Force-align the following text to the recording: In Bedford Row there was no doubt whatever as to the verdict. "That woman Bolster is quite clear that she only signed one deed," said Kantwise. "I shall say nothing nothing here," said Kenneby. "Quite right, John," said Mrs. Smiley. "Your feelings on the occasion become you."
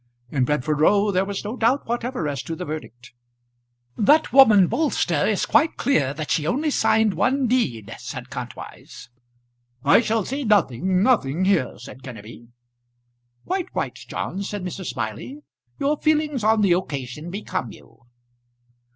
In 0.31 0.45
Bedford 0.45 0.79
Row 0.81 1.11
there 1.11 1.25
was 1.25 1.43
no 1.45 1.55
doubt 1.55 1.85
whatever 1.85 2.27
as 2.27 2.41
to 2.41 2.55
the 2.55 2.65
verdict. 2.65 3.13
"That 3.95 4.33
woman 4.33 4.65
Bolster 4.65 5.27
is 5.27 5.45
quite 5.45 5.75
clear 5.77 6.11
that 6.15 6.31
she 6.31 6.47
only 6.47 6.71
signed 6.71 7.13
one 7.13 7.45
deed," 7.45 7.95
said 7.99 8.31
Kantwise. 8.31 9.09
"I 9.85 10.01
shall 10.01 10.25
say 10.25 10.43
nothing 10.43 11.03
nothing 11.03 11.45
here," 11.45 11.77
said 11.77 12.01
Kenneby. 12.01 12.47
"Quite 13.45 13.67
right, 13.75 13.93
John," 13.93 14.41
said 14.41 14.63
Mrs. 14.63 14.87
Smiley. 14.87 15.43
"Your 15.77 15.95
feelings 15.97 16.43
on 16.43 16.61
the 16.61 16.71
occasion 16.73 17.29
become 17.29 17.71
you." 17.71 18.01